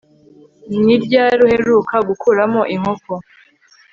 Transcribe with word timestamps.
Ni 0.83 0.95
ryari 1.03 1.39
uheruka 1.45 1.95
gukuramo 2.07 2.61
inkoko 2.75 3.11